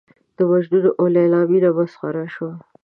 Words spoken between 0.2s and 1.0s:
د مجنون